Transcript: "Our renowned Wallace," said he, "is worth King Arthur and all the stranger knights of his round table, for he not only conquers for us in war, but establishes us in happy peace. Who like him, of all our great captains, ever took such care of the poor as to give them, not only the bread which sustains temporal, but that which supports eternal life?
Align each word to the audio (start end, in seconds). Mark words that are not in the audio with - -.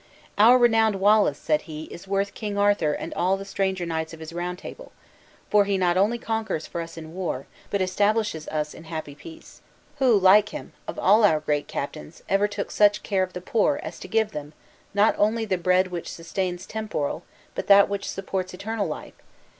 "Our 0.39 0.57
renowned 0.57 0.95
Wallace," 0.95 1.37
said 1.37 1.61
he, 1.69 1.83
"is 1.91 2.07
worth 2.07 2.33
King 2.33 2.57
Arthur 2.57 2.93
and 2.93 3.13
all 3.13 3.37
the 3.37 3.45
stranger 3.45 3.85
knights 3.85 4.13
of 4.15 4.19
his 4.19 4.33
round 4.33 4.57
table, 4.57 4.91
for 5.51 5.65
he 5.65 5.77
not 5.77 5.95
only 5.95 6.17
conquers 6.17 6.65
for 6.65 6.81
us 6.81 6.97
in 6.97 7.13
war, 7.13 7.45
but 7.69 7.83
establishes 7.83 8.47
us 8.47 8.73
in 8.73 8.85
happy 8.85 9.13
peace. 9.13 9.61
Who 9.99 10.17
like 10.17 10.49
him, 10.49 10.73
of 10.87 10.97
all 10.97 11.23
our 11.23 11.39
great 11.39 11.67
captains, 11.67 12.23
ever 12.27 12.47
took 12.47 12.71
such 12.71 13.03
care 13.03 13.21
of 13.21 13.33
the 13.33 13.41
poor 13.41 13.79
as 13.83 13.99
to 13.99 14.07
give 14.07 14.31
them, 14.31 14.53
not 14.95 15.13
only 15.19 15.45
the 15.45 15.59
bread 15.59 15.89
which 15.89 16.11
sustains 16.11 16.65
temporal, 16.65 17.21
but 17.53 17.67
that 17.67 17.87
which 17.87 18.09
supports 18.09 18.55
eternal 18.55 18.87
life? 18.87 19.13